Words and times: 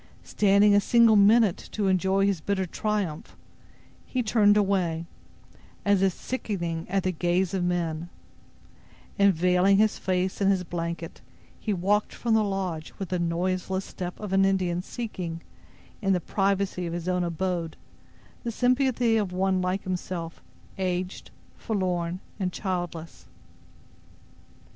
Standing 0.23 0.73
a 0.73 0.81
single 0.81 1.15
minute 1.15 1.69
to 1.73 1.87
enjoy 1.87 2.25
his 2.25 2.41
bitter 2.41 2.65
triumph, 2.65 3.37
he 4.03 4.23
turned 4.23 4.57
away, 4.57 5.05
as 5.85 6.01
if 6.01 6.11
sickening 6.13 6.87
at 6.89 7.03
the 7.03 7.11
gaze 7.11 7.53
of 7.53 7.63
men, 7.63 8.09
and, 9.19 9.31
veiling 9.31 9.77
his 9.77 9.99
face 9.99 10.41
in 10.41 10.49
his 10.49 10.63
blanket, 10.63 11.21
he 11.59 11.71
walked 11.71 12.13
from 12.15 12.33
the 12.33 12.43
lodge 12.43 12.91
with 12.97 13.09
the 13.09 13.19
noiseless 13.19 13.85
step 13.85 14.19
of 14.19 14.33
an 14.33 14.43
Indian 14.43 14.81
seeking, 14.81 15.43
in 16.01 16.13
the 16.13 16.19
privacy 16.19 16.87
of 16.87 16.93
his 16.93 17.07
own 17.07 17.23
abode, 17.23 17.77
the 18.43 18.49
sympathy 18.51 19.17
of 19.17 19.31
one 19.31 19.61
like 19.61 19.83
himself, 19.83 20.41
aged, 20.79 21.29
forlorn 21.55 22.19
and 22.39 22.51
childless. 22.51 23.27